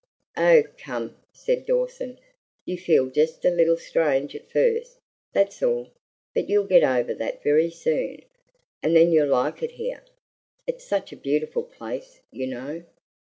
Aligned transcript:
"Oh! 0.35 0.63
come!" 0.79 1.15
said 1.31 1.67
Dawson, 1.67 2.17
"you 2.65 2.75
feel 2.75 3.11
just 3.11 3.45
a 3.45 3.51
little 3.51 3.77
strange 3.77 4.35
at 4.35 4.49
first, 4.49 4.97
that's 5.31 5.61
all; 5.61 5.91
but 6.33 6.49
you'll 6.49 6.63
get 6.65 6.81
over 6.83 7.13
that 7.13 7.43
very 7.43 7.69
soon, 7.69 8.23
and 8.81 8.95
then 8.95 9.11
you'll 9.11 9.29
like 9.29 9.61
it 9.61 9.73
here. 9.73 10.01
It's 10.65 10.83
such 10.85 11.13
a 11.13 11.15
beautiful 11.15 11.61
place, 11.61 12.19
you 12.31 12.47
know." 12.47 12.81